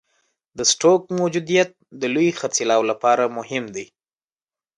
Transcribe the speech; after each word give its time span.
د 0.57 0.59
سټوک 0.71 1.01
موجودیت 1.19 1.69
د 2.01 2.03
لوی 2.13 2.29
خرڅلاو 2.39 2.81
لپاره 2.91 3.33
مهم 3.37 3.65
دی. 3.75 3.85